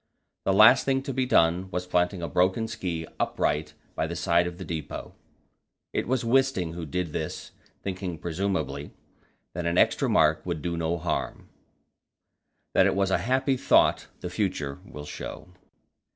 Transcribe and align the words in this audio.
The 0.45 0.51
last 0.53 0.83
thing 0.83 1.03
to 1.03 1.13
be 1.13 1.27
done 1.27 1.69
was 1.69 1.85
planting 1.85 2.23
a 2.23 2.27
broken 2.27 2.67
ski 2.67 3.05
upright 3.19 3.75
by 3.93 4.07
the 4.07 4.15
side 4.15 4.47
of 4.47 4.57
the 4.57 4.65
depot. 4.65 5.13
It 5.93 6.07
was 6.07 6.25
Wisting 6.25 6.73
who 6.73 6.87
did 6.87 7.13
this, 7.13 7.51
thinking, 7.83 8.17
presumably, 8.17 8.93
that 9.53 9.67
an 9.67 9.77
extra 9.77 10.09
mark 10.09 10.43
would 10.43 10.63
do 10.63 10.75
no 10.75 10.97
harm. 10.97 11.49
That 12.73 12.87
it 12.87 12.95
was 12.95 13.11
a 13.11 13.19
happy 13.19 13.57
thought 13.57 14.07
the 14.21 14.31
future 14.31 14.79
will 14.83 15.05
show. 15.05 15.49